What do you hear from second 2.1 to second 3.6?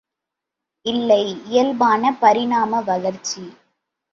பரிணாம வளர்ச்சி!